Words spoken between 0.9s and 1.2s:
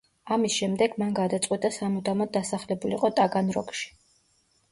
მან